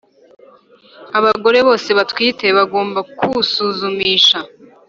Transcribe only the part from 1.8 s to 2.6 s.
batwite